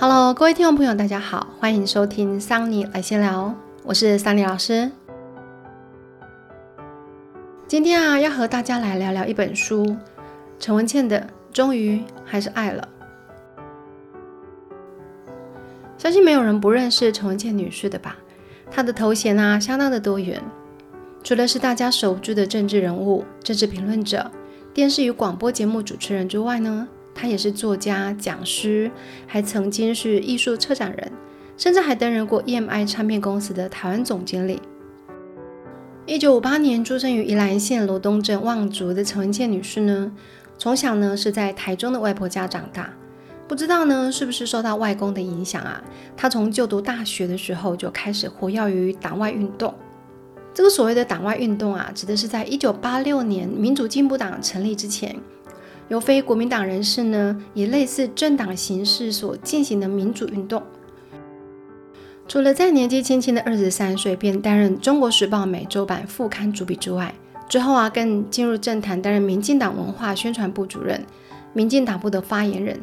[0.00, 3.52] Hello，各位听众朋友，大家好，欢迎收听桑尼来闲聊，
[3.82, 4.92] 我是桑尼老师。
[7.66, 9.96] 今天啊，要和大家来聊聊一本书，
[10.60, 11.18] 陈文茜的
[11.52, 12.86] 《终于还是爱了》。
[16.00, 18.14] 相信没有人不认识陈文茜女士的吧？
[18.70, 20.40] 她的头衔啊，相当的多元，
[21.24, 24.30] 除了是大家熟知的政治人物、政治评论者、
[24.72, 26.86] 电视与广播节目主持人之外呢？
[27.20, 28.88] 他也是作家、讲师，
[29.26, 31.10] 还曾经是艺术策展人，
[31.56, 34.62] 甚至还担任过 EMI 唱片公司的台湾总经理。
[36.06, 40.12] 一九五八年出生于宜兰县罗东镇望族的陈文茜女士呢，
[40.56, 42.94] 从小呢是在台中的外婆家长大，
[43.48, 45.82] 不知道呢是不是受到外公的影响啊？
[46.16, 49.74] 她从就读大学的时候就开始活跃于党外运动。
[50.54, 55.16] 这个所谓的党外运动啊，指的是在一九八六年民主进步党成立之前。
[55.88, 60.62] 由非国民党人士呢，以类似政党形式所进行的民主运动。
[62.26, 67.14] 除了在年纪轻轻的二十三岁便担任《中国时报》每周版副刊主笔之外，
[67.48, 71.02] 之后啊，更进入政坛担任民进党文化宣传部主任、
[71.54, 72.78] 民进党部的发言人。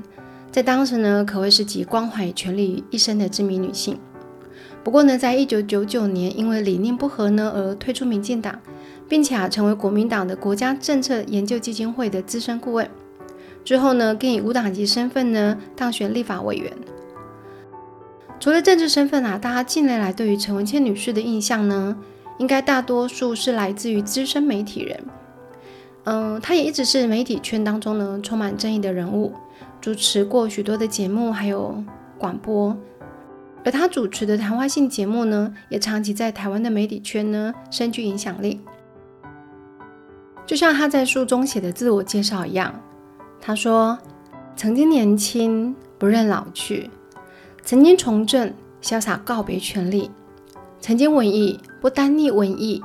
[0.52, 4.00] 在当时呢，可谓是集关怀与权力于一身的知名女性。
[4.84, 8.60] 不过呢，在一九九九年，因为理念不合呢，而退出民进党。
[9.08, 12.90] 并且啊，成为国民党的国家政策研究基金会的资深顾问。
[13.66, 16.72] 之后呢，更以无党籍身份呢当选立法委员。
[18.40, 21.98] 除了政治身份啊，大家近年来对于陈文茜女士的印象呢，
[22.38, 25.04] 应该大多数是来自于资深媒体人。
[26.04, 29.34] 嗯，她也一直是媒体圈当中呢充满争议的人物，
[29.82, 31.84] 主持过许多的节目，还有
[32.20, 32.78] 广播。
[33.64, 38.62] 而她主持的谈话性节目呢，也长期在台湾的媒体圈呢深具影响力。
[40.46, 42.80] 就像他在书中写的自我介绍一样，
[43.48, 43.96] 他说
[44.58, 46.90] ：“曾经年轻，不认老去；
[47.64, 48.52] 曾经从政，
[48.82, 50.10] 潇洒告别权力；
[50.82, 52.82] 曾经文艺，不单逆文艺。”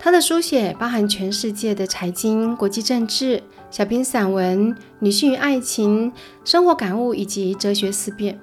[0.00, 6.10] 他的书写包含全世界的财经、国际政治、小篇散文、女性与爱情、
[6.46, 8.40] 生活感悟以及哲学思辨。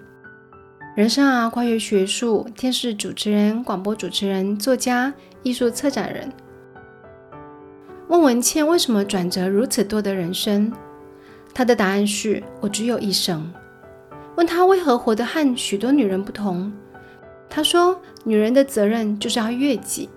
[0.95, 5.11] 人生啊，跨越学术、电视主持人、广播主持人、作家、
[5.41, 6.31] 艺术策展人。
[8.09, 10.71] 问文倩为什么转折如此多的人生，
[11.55, 13.51] 她的答案是我只有一生。
[14.35, 16.71] 问她为何活得和许多女人不同，
[17.49, 20.09] 她说女人的责任就是要悦己。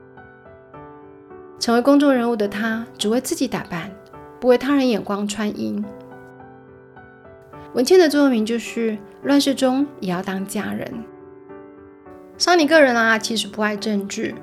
[1.61, 3.91] 成为公众人物的她，只为自己打扮，
[4.41, 5.81] 不为他人眼光穿衣。
[7.75, 10.93] 文倩的座右铭就是乱世中也要当佳人。
[12.37, 14.35] 桑尼个人啊，其实不爱政治。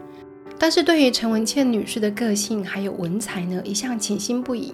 [0.58, 4.74] 但是对于陈文茜女士的个性还有文采呢，一向倾心不已。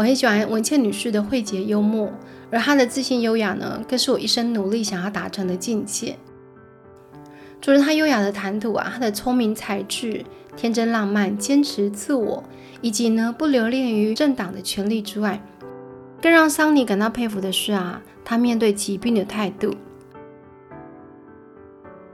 [0.00, 2.10] 我很喜欢文茜女士的慧洁幽默，
[2.50, 6.16] 而她的自信优雅呢，更是我一生努力想要达成的境界。
[7.60, 10.24] 除了她优雅的谈吐啊，她的聪明才智、
[10.56, 12.42] 天真浪漫、坚持自我，
[12.80, 15.38] 以及呢不留恋于政党的权利之外，
[16.22, 19.74] 更让桑尼感到佩服的是啊，她面对疾病的态度。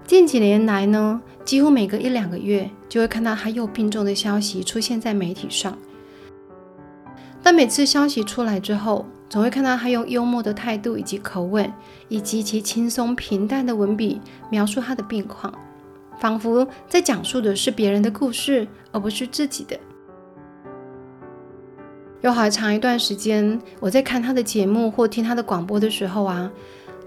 [0.05, 5.79] 近几年来呢，几乎每隔一两个月就会看到他又病重的消息出现在媒体上。
[7.47, 11.73] 但每次消息出来之后，总会看到他用幽默的态度以及口吻，
[12.09, 14.21] 以及其轻松平淡的文笔
[14.51, 15.55] 描述他的病况，
[16.19, 19.79] 仿佛在讲述的是别人的故事，而不是自己的。
[22.21, 26.51] 有好长一段时间，我在看他的节目或听他的广播的时候啊。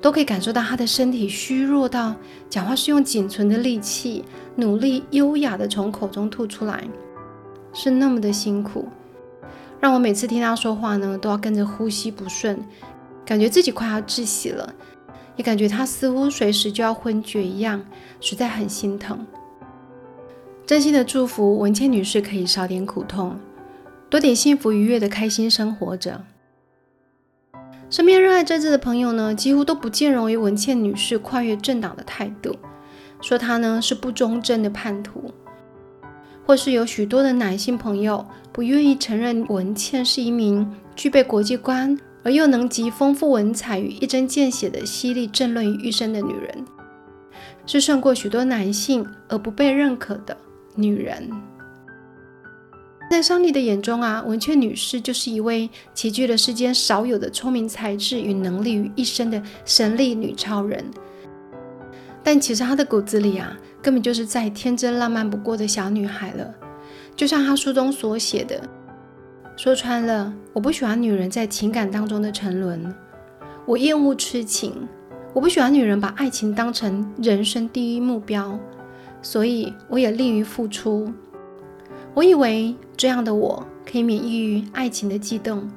[0.02, 2.16] 都可以感受到他的身体虚弱到
[2.50, 4.24] 讲话是用仅存的力气，
[4.56, 6.88] 努力优雅的从口中吐出来，
[7.74, 8.88] 是那么的辛苦，
[9.80, 12.60] 让我每次听他说话呢，都要跟着呼吸不顺，
[13.26, 14.74] 感觉自己快要窒息了，
[15.36, 17.86] 也感觉他似乎随时就要昏厥一样，
[18.20, 19.26] 实在很心疼。
[20.66, 23.40] 真心的祝福文倩女士可以少点苦痛，
[24.10, 26.22] 多点幸福愉悦的开心生活着。
[27.90, 32.56] 身边热爱政治的朋友呢，几乎都不见容于文倩女士跨越政党的态度，
[33.22, 35.34] 说她呢是不忠贞的叛徒，
[36.46, 38.24] 或是有许多的男性朋友
[38.60, 46.66] 不愿意承认文倩是一名具备国际观而又能集丰富文采与一针见血的犀利政论于一身的女人，
[47.66, 50.36] 是胜过许多男性而不被认可的
[50.76, 51.32] 女人。
[53.10, 60.84] 在桑尼的眼中啊，文倩女士就是一位齐聚了世间少有的聪明才智与能力于一身的神力女超人。
[62.22, 66.54] 但其实她的骨子里啊，根本就是再天真浪漫不过的小女孩了。
[67.20, 68.62] 就像他书中所写的，
[69.58, 72.96] 说穿了，我不喜欢女人在情感当中的沉沦，
[73.66, 74.88] 我厌恶痴情，
[75.34, 78.58] 我不喜欢女人把爱情当成人生第一目标，
[79.22, 81.12] 所以我也利于付出。
[82.14, 85.70] 我以为这样的我可以免疫于爱情的悸动，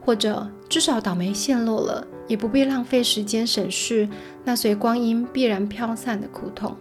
[0.00, 4.08] 或者至少倒霉陷落了，也不必浪费时间审视
[4.42, 6.76] 那随光阴必然飘散的苦痛。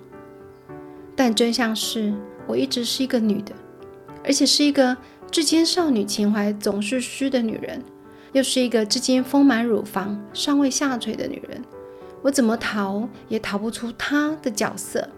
[1.15, 2.11] 但真相是
[2.47, 3.53] 我一直是一个女的，
[4.23, 4.95] 而且是一个
[5.31, 7.83] 至今少女情怀总是虚的女人。
[8.31, 11.63] 又是一个至今丰满乳房尚未下垂的女人，
[12.21, 15.09] 我怎么逃也逃不出她的角色。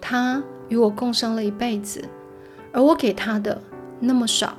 [0.00, 2.02] 她与我共生了一辈子，
[2.72, 3.60] 而我给她的
[4.00, 4.56] 那么少。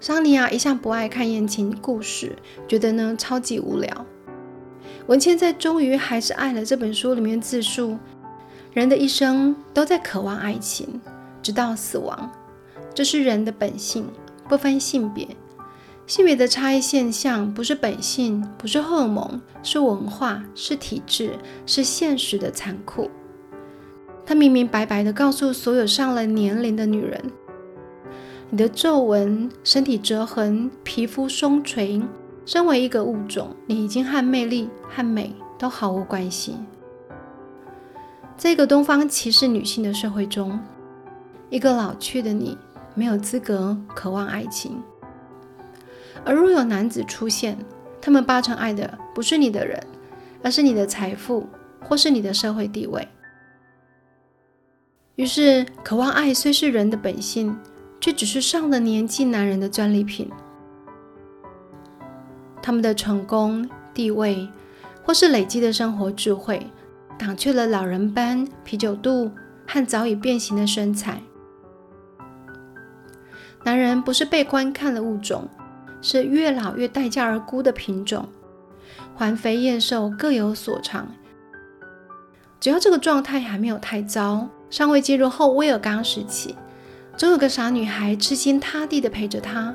[0.00, 2.34] 桑尼亚一向不爱看言情故事，
[2.66, 4.06] 觉得呢超级无聊。
[5.08, 7.98] 文倩在《终于还是爱了》这本书里面自述，
[8.72, 11.02] 人的一生都在渴望爱情，
[11.42, 12.30] 直到死亡，
[12.94, 14.06] 这是人的本性，
[14.48, 15.28] 不分性别。
[16.06, 23.08] 性别的差异现象不是本性，不是荷尔蒙，是文化，是体制，是现实的残酷。
[24.26, 27.22] 他明明白白地告诉所有上了年龄的女人：
[28.50, 32.02] 你的皱纹、身体折痕、皮肤松垂，
[32.44, 36.56] 身为一个物种，你已经和魅力和美都毫无关系。
[38.36, 40.58] 这个东方歧视女性的社会中，
[41.50, 42.56] 一个老去的你
[42.94, 44.80] 没有资格渴望爱情。
[46.24, 47.58] 而若有男子出现，
[48.00, 49.82] 他们八成爱的不是你的人，
[50.42, 51.46] 而是你的财富，
[51.82, 53.06] 或是你的社会地位。
[55.16, 57.58] 于是，渴望爱虽是人的本性，
[58.00, 60.30] 却只是上了年纪男人的专利品。
[62.62, 64.48] 他们的成功、地位，
[65.02, 66.66] 或是累积的生活智慧，
[67.18, 69.30] 挡去了老人般啤酒肚
[69.66, 71.20] 和早已变形的身材。
[73.64, 75.48] 男人不是被观看的物种。
[76.02, 78.26] 是越老越待价而沽的品种，
[79.14, 81.14] 环肥燕瘦各有所长。
[82.58, 86.56] 只要这个状态还没有太糟，尚未进入后威尔刚时期，
[87.18, 89.74] 总有个傻女孩痴心塌地的陪着他。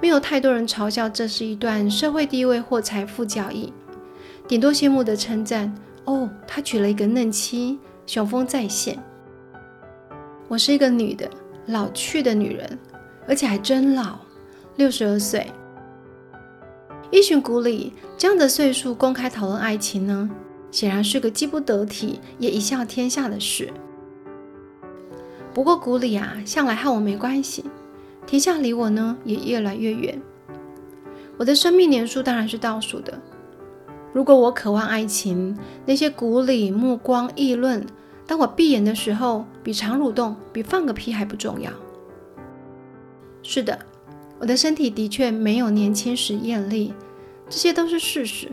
[0.00, 3.72] 没有太多人嘲笑这是一段社会地位或财富交易，
[4.48, 5.72] 顶多羡慕的称赞
[6.06, 9.00] ：“哦，他娶了一个嫩妻，雄风再现。”
[10.48, 11.30] 我是一个女的，
[11.66, 12.78] 老去的女人，
[13.26, 14.18] 而且还真老。
[14.76, 15.52] 六十二岁，
[17.10, 20.30] 一群古里这样的岁数公开讨论爱情呢，
[20.70, 23.70] 显然是个既不得体也一笑天下的事。
[25.52, 27.66] 不过古里啊，向来和我没关系，
[28.26, 30.22] 天下离我呢也越来越远。
[31.36, 33.20] 我的生命年数当然是倒数的。
[34.14, 35.54] 如果我渴望爱情，
[35.84, 37.84] 那些古里目光议论，
[38.32, 41.70] 当我闭眼的时候，比肠蠕动，比放个屁还不重要。
[43.42, 43.78] 是的。
[44.38, 46.94] 我的身体的确没有年轻时艳丽，
[47.50, 48.48] 这些都是事实。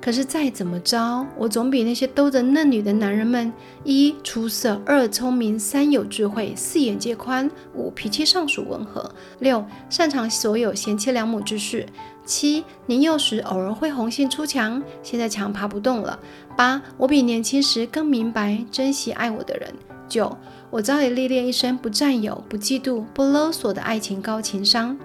[0.00, 3.52] 可是再怎么着，我总比那些兜着嫩女的男人们：
[3.84, 9.10] 一出色，二聪明，三有智慧，四眼界宽，五脾气尚属温和，
[9.40, 11.84] 六擅长所有贤妻良母之事，
[12.24, 16.18] 七年幼时偶尔会红杏出墙，现在墙爬不动了。
[16.56, 19.74] 八我比年轻时更明白珍惜爱我的人。
[20.08, 20.34] 九
[20.70, 24.96] 我早已历练一生不占有、不嫉妒、不勒索的爱情高情商。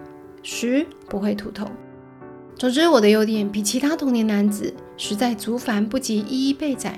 [0.43, 1.65] 十不会秃头。
[2.63, 6.97] 总之，我的优点比其他同龄男子实在足繁不及一一备载。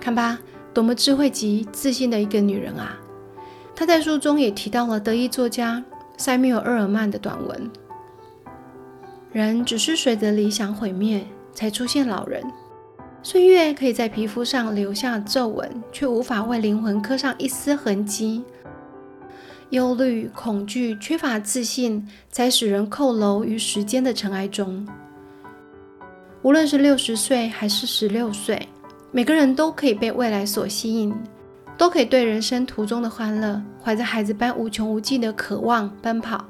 [0.00, 0.38] 看吧，
[0.72, 2.98] 多么智慧及自信的一个女人啊！
[3.74, 5.84] 她在书中也提到了德意作家
[6.16, 7.70] 塞缪尔·厄尔曼的短文：
[9.30, 12.42] 人只是随着理想毁灭，才出现老人。
[13.22, 18.42] 岁月可以在皮肤上留下皱纹，却无法为灵魂刻上一丝痕迹。
[19.70, 24.86] 忧虑、恐惧、缺乏自信，才使人扣楼于时间的尘埃中。
[26.42, 28.68] 无论是六十岁还是十六岁，
[29.12, 31.14] 每个人都可以被未来所吸引，
[31.78, 36.44] 都可以对人生途中的欢乐怀着孩子般无穷无尽的渴望奔跑。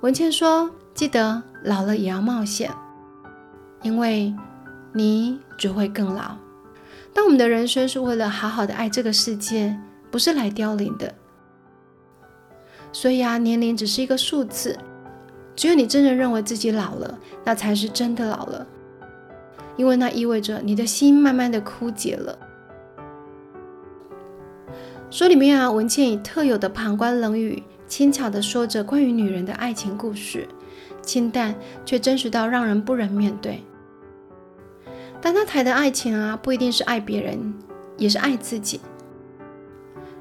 [0.00, 2.70] 文倩说：“记得老了也要冒险。”
[3.82, 4.34] 因为
[4.92, 6.36] 你只会更老。
[7.14, 9.78] 当我们的人生是为了好好的爱这个世界，
[10.12, 11.12] 不是来凋零的。
[12.92, 14.78] 所以啊，年龄只是一个数字。
[15.54, 18.66] 只有你真的认为自己老了，那才是真的老了。
[19.76, 22.38] 因为那意味着你的心慢慢的枯竭了。
[25.10, 30.48] 书里面啊，文倩以特有的旁观冷语，轻巧的说着关于女人的爱情故事，
[31.02, 31.54] 清淡
[31.84, 33.62] 却真实到让人不忍面对。
[35.20, 37.54] 但她谈的爱情啊，不一定是爱别人，
[37.98, 38.80] 也是爱自己。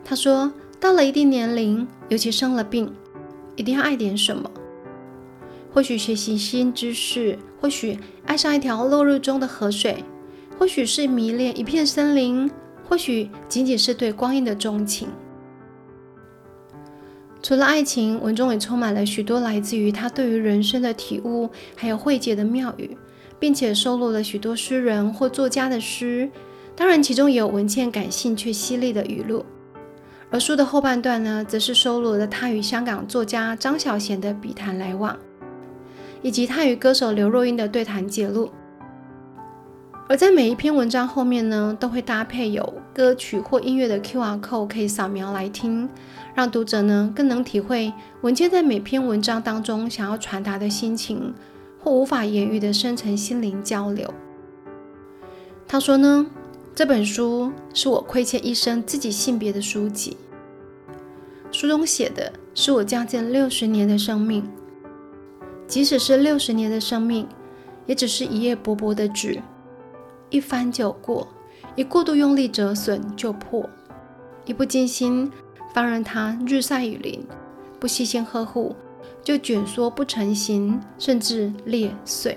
[0.04, 2.92] 他说，到了一定年龄，尤其生了病，
[3.56, 4.50] 一定要爱点什么。
[5.74, 10.04] 或许学习新知识，或许爱上一条落日中的河水，
[10.58, 12.52] 或许是迷恋一片森林，
[12.84, 15.08] 或许仅仅是对光阴的钟情。
[17.42, 22.98] 除了爱情，文中也充满了许多来自于他对于人生的体悟，还有慧解的妙语，
[23.40, 26.30] 并且收录了许多诗人或作家的诗。
[26.76, 29.46] 当然，其中也有文倩感兴趣犀利的语录。
[30.32, 35.16] 而书的后半段呢，则是收录了他与香港作家张小娴的笔谈来往。
[36.24, 38.52] 以及他与歌手刘若英的对谈记录，
[40.08, 45.90] 而在每一篇文章后面呢，都会搭配有歌曲或音乐的 QR code，可以扫描来听，
[46.36, 51.34] 让读者呢更能体会文倩在每篇文章当中想要传达的心情
[51.80, 54.14] 或无法言喻的深层心灵交流。
[55.68, 56.28] 他说呢，
[56.82, 60.18] 这本书是我亏欠一生自己性别的书籍，
[61.52, 64.50] 书中写的是我将近六十年的生命。
[65.68, 67.28] 即使是六十年的生命，
[67.86, 69.40] 也只是一页薄薄的纸，
[70.32, 71.28] 一翻就过，
[71.76, 73.70] 一过度用力折损就破，
[74.46, 75.32] 一不精心
[75.76, 77.24] 放任它日晒雨淋，
[77.80, 78.76] 不细心呵护
[79.24, 82.36] 就卷缩不成形，甚至裂碎。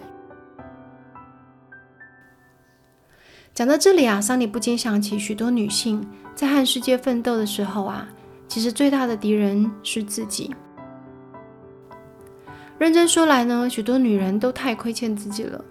[3.54, 8.08] 讲到这里啊，桑尼不禁想起许多女性在和世界奋斗的时候啊，
[8.48, 10.52] 其实最大的敌人是自己。
[12.78, 15.64] 认真说来呢，许多女人都太亏欠自己了。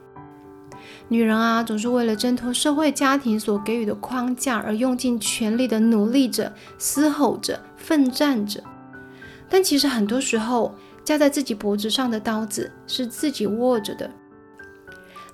[1.09, 8.63] 女人啊，总是为了挣脱社会家庭所给予的框架而用尽全力的努力着、嘶吼着、奋战着。
[9.49, 10.73] 但其实很多时候，
[11.03, 14.09] 架在自己脖子上的刀子是自己握着的，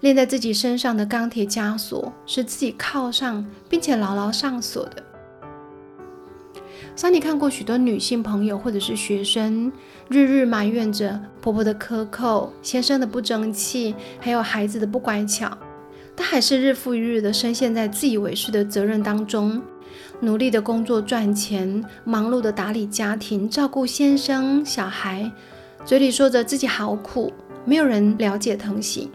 [0.01, 5.03] 链在自己身上的钢铁枷锁是自己铐上并且牢牢上锁的。
[6.95, 9.71] 桑尼看过许多女性朋友或者是学生，
[10.09, 15.57] 日日埋怨着婆婆的苛扣、先生的不争气，还有孩子的不乖巧，
[16.15, 19.61] 她还是日复一日的深陷在自以为是的责任当中，
[20.19, 25.31] 努力的工作赚钱，忙碌的打理家庭，照顾先生小孩，
[25.85, 27.31] 嘴里说着自己好苦，
[27.63, 29.09] 没有人了解疼惜。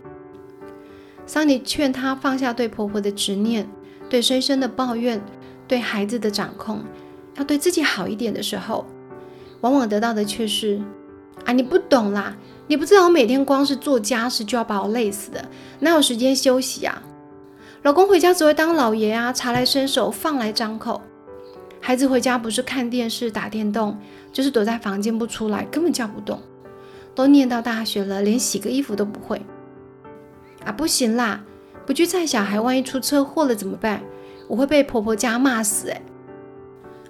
[1.27, 3.69] 桑尼劝她放下对婆婆的执念，
[4.09, 5.21] 对先生的抱怨，
[5.67, 6.83] 对孩子的掌控。
[7.37, 8.87] 要对自己好一点的时候，
[9.61, 10.81] 往往得到的却是：
[11.45, 15.45] 啊，你不懂啦，你不知道我每天光是做家事就要把我累死的，
[15.81, 17.03] 哪有时间休息啊？
[17.83, 21.01] 老公回家只会当老爷啊，茶来伸手，饭来张口。
[21.81, 23.99] 孩子回家不是看电视打电动，
[24.33, 26.41] 就是躲在房间不出来，根本叫不动。
[27.15, 29.41] 都念到大学了，连洗个衣服都不会。
[30.65, 31.43] 啊，不行啦，
[31.87, 34.03] 不去载小孩，万一出车祸了怎么办？
[34.49, 36.03] 我会被婆婆家骂死哎。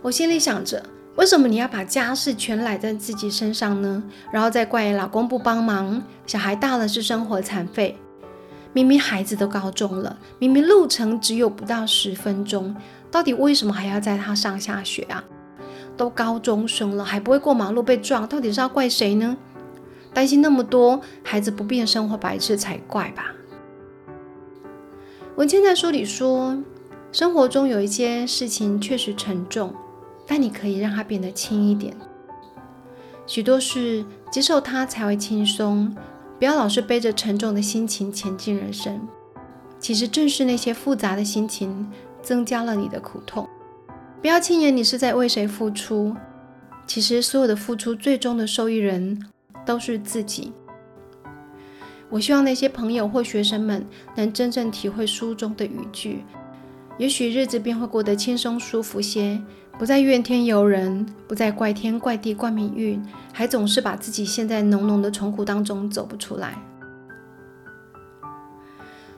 [0.03, 0.83] 我心里想着，
[1.17, 4.03] 为什么你要把家事全揽在自己身上呢？
[4.31, 7.97] 然后再怪老公不帮忙，小孩大了是生活残废。
[8.73, 12.75] 明明孩子都高中了，明明路程只有不到十分钟，
[13.11, 15.23] 到底为什么还要载他上下学啊？
[15.97, 19.37] 都高中生了还不会过马路被撞，到底是要怪谁呢？
[20.13, 23.33] 担心那么多，孩子不变生活白痴才怪吧？
[25.37, 26.57] 文倩在书里说，
[27.11, 29.75] 生活中有一些事情确实沉重。
[30.27, 31.95] 但你可以让它变得轻一点，
[33.27, 35.95] 许多事接受它才会轻松。
[36.39, 39.07] 不要老是背着沉重的心情前进人生。
[39.79, 41.91] 其实正是那些复杂的心情
[42.23, 43.47] 增加了你的苦痛。
[44.23, 46.17] 不要轻言你是在为谁付出，
[46.87, 49.21] 其实所有的付出最终的受益人
[49.67, 50.55] 都是自己。
[52.15, 56.23] 我希望那些朋友或学生们能真正体会书中的语句，
[56.97, 59.43] 也许日子便会过得轻松舒服些。
[59.77, 63.03] 不再怨天尤人，不再怪天怪地怪命运，
[63.33, 66.57] 还总是把自己陷在浓浓的痛苦当中走不出来。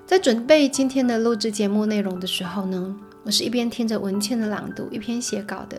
[0.06, 5.78] 在准备今天的录制节目内容的时候呢，我是一边听着文倩的朗读，一边写稿的。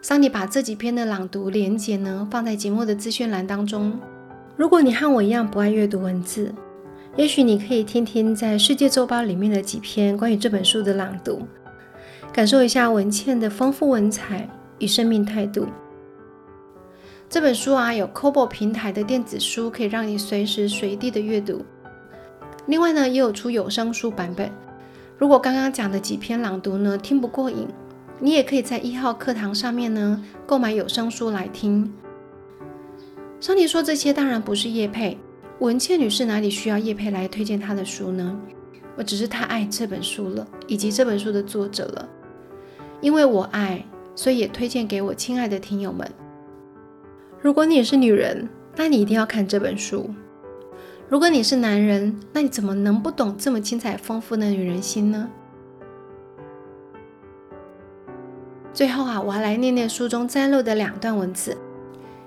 [0.00, 3.98] 桑尼把这几篇的朗读连接呢放在节目的资讯栏当中。
[4.56, 6.54] 如果你和我一样不爱阅读文字，
[7.16, 11.42] 也许你可以听听在《世界周报》里面的几篇关于这本书的朗读。
[12.32, 15.66] 感受一下文倩的丰富文采与生命态度。
[17.28, 21.64] 这本书啊，有 Kobo 平台的电子书，可以让你随时随地的阅读。
[22.66, 24.48] 另外呢，也有出有声书版本。
[25.18, 27.66] 如果刚刚讲的几篇朗读呢听不过瘾，
[28.20, 31.92] 你也可以在一号课堂上面呢购买有声书来听。
[33.44, 35.18] 桑尼说这些当然不是叶配，
[35.58, 38.40] 文倩女士哪里需要叶配来推荐她的书呢？
[38.96, 42.08] 我只是太爱这本书了，以及这本书的作者了。
[43.02, 43.84] 因为我爱，
[44.14, 46.10] 所以也推荐给我亲爱的听友们。
[47.38, 50.08] 如果你也是女人，那你一定要看这本书；
[51.10, 55.28] 如果你是男人，那你怎么能不懂这么精彩丰富的女人心呢？
[58.72, 61.54] 最后啊，我还来念念书中摘录的两段文字，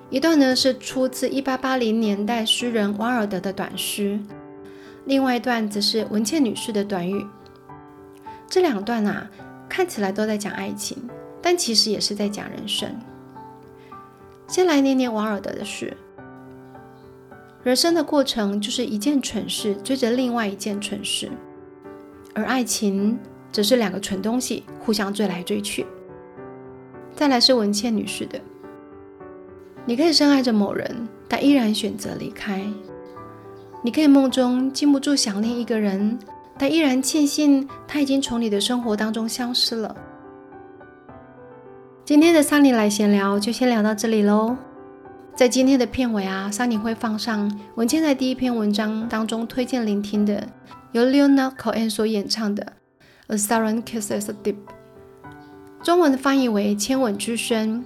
[0.10, 4.18] 一段呢是出自1880年代诗人王尔德的短诗，
[5.06, 7.26] 另外一段则是文倩女士的短语。
[8.50, 9.30] 这两段啊，
[9.68, 10.98] 看起来都在讲爱情，
[11.42, 12.90] 但其实也是在讲人生。
[14.48, 15.96] 先来念念王尔德的诗。
[17.64, 21.30] 人生的过程就是一件蠢事追着另外一件蠢事，
[22.34, 23.20] 而爱情
[23.52, 25.86] 则是两个蠢东西互相追来追去。
[27.14, 28.40] 再来是文倩女士的，
[29.88, 32.60] 你可以深爱着某人，但依然选择离开；
[33.82, 36.20] 你可以梦中禁不住想念一个人，
[36.58, 39.96] 但依然庆幸他已经从你的生活当中消失了。
[42.04, 44.58] 今天的桑尼来闲聊就先聊到这里喽。
[45.34, 50.46] 在今天的片尾啊，桑尼会放上文倩在第一篇文章当中推荐聆听的，
[50.92, 52.74] 由 Leonard Cohen 所演唱的
[53.34, 54.54] 《A Siren Kisses Deep》，
[55.82, 57.86] 中文的翻译为《千吻之声》。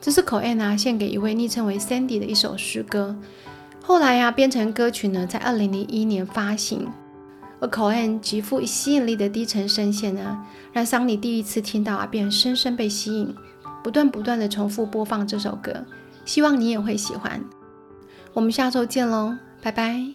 [0.00, 3.14] 这是 Coen 啊献给一位昵称为 Sandy 的一首诗歌。
[3.82, 6.88] 后来呀，编成歌曲呢，在二零零一年发行。
[7.60, 10.38] 而 Coen 极富吸引力的低沉声线呢，
[10.72, 13.34] 让桑尼第一次听到啊，便深深被吸引，
[13.84, 15.84] 不断不断的重复播放这首歌，
[16.24, 17.38] 希望你也会喜欢。
[18.32, 20.14] 我们下周见喽，拜拜。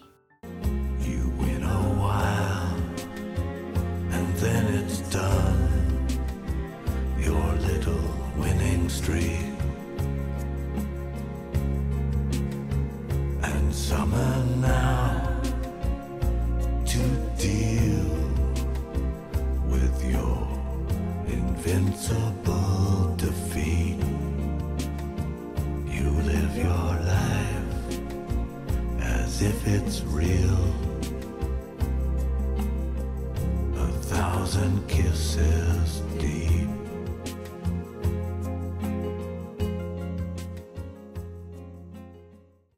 [21.66, 23.98] Invincible defeat.
[25.86, 28.00] You live your life
[29.00, 30.85] as if it's real.